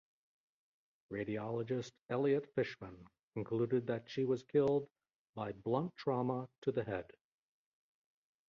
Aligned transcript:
Radiologist 1.13 1.91
Elliot 2.09 2.47
Fishman 2.55 3.05
concluded 3.35 3.85
that 3.85 4.09
she 4.09 4.25
was 4.25 4.41
killed 4.41 4.89
by 5.35 5.51
blunt 5.51 5.95
trauma 5.95 6.49
to 6.63 6.71
the 6.71 6.83
head. 6.83 7.11